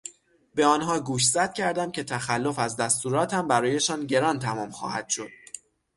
به 0.55 0.65
آنها 0.65 0.99
گوشزد 0.99 1.53
کردم 1.53 1.91
که 1.91 2.03
تخلف 2.03 2.59
از 2.59 2.77
دستوراتم 2.77 3.47
برایشان 3.47 4.05
گران 4.07 4.39
تمام 4.39 4.69
خواهد 4.71 5.09
شد. 5.09 5.29